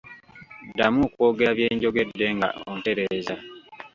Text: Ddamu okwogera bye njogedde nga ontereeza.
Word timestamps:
Ddamu 0.69 1.01
okwogera 1.07 1.51
bye 1.57 1.67
njogedde 1.75 2.25
nga 2.35 2.47
ontereeza. 2.71 3.35